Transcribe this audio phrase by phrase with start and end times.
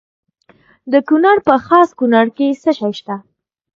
[0.91, 3.15] د کونړ په خاص کونړ کې څه شی شته؟